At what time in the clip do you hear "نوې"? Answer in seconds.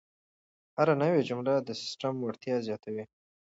1.01-1.21